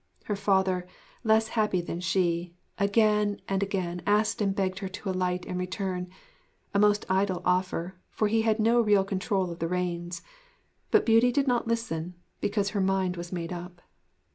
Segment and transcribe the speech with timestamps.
[0.23, 0.87] Her father,
[1.23, 6.09] less happy than she, again and again asked and begged her to alight and return
[6.73, 10.23] a most idle offer, for he had no real control of the reins.
[10.89, 13.79] But Beauty did not listen, because her mind was made up.